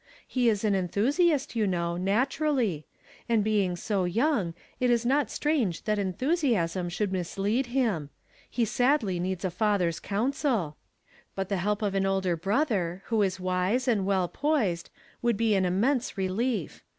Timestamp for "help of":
11.57-11.93